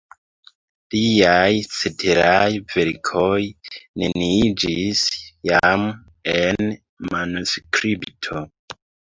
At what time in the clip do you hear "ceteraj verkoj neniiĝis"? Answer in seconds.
1.79-5.05